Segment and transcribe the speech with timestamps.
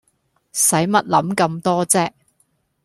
[0.51, 2.11] 洗乜諗咁多啫